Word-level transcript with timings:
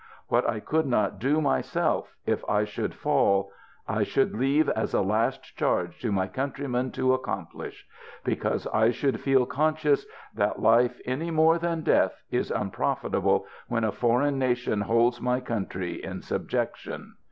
What 0.29 0.49
I 0.49 0.59
could 0.59 0.87
not 0.87 1.19
do 1.19 1.41
myself, 1.41 2.15
if 2.25 2.43
I 2.49 2.63
should 2.63 2.95
fall, 2.95 3.51
I 3.87 4.01
should 4.01 4.33
leave 4.35 4.67
as 4.69 4.95
a 4.95 5.01
last 5.01 5.55
charge 5.55 6.01
to 6.01 6.11
my 6.11 6.25
countrymen 6.27 6.89
to 6.93 7.13
accomplish; 7.13 7.85
because 8.25 8.65
I 8.73 8.89
should 8.89 9.19
feel 9.19 9.45
conscious 9.45 10.07
that 10.33 10.59
life, 10.59 10.99
any 11.05 11.29
more 11.29 11.59
than 11.59 11.81
death, 11.81 12.19
is 12.31 12.49
unprofitable, 12.49 13.45
when 13.67 13.83
a 13.83 13.91
foreign 13.91 14.39
nation 14.39 14.81
holds 14.81 15.21
my 15.21 15.39
country 15.39 16.03
in 16.03 16.23
sub 16.23 16.49
jection. 16.49 17.09